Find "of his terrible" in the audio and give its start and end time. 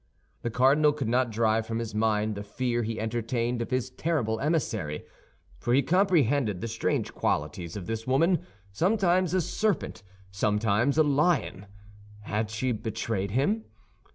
3.61-4.39